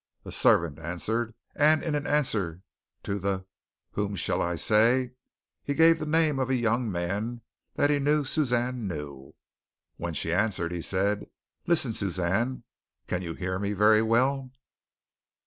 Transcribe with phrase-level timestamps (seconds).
[0.25, 2.63] A servant answered, and in answer
[3.03, 3.45] to the
[3.91, 5.11] "who shall I say"
[5.61, 7.41] he gave the name of a young man
[7.75, 9.35] that he knew Suzanne knew.
[9.97, 11.27] When she answered he said:
[11.67, 12.63] "Listen, Suzanne!
[13.05, 14.49] Can you hear very well?"